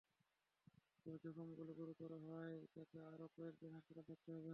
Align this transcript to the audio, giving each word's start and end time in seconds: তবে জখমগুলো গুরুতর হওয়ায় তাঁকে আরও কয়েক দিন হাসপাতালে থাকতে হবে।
তবে 1.01 1.17
জখমগুলো 1.25 1.71
গুরুতর 1.79 2.11
হওয়ায় 2.17 2.57
তাঁকে 2.73 2.97
আরও 3.07 3.25
কয়েক 3.35 3.55
দিন 3.61 3.71
হাসপাতালে 3.77 4.05
থাকতে 4.09 4.29
হবে। 4.31 4.49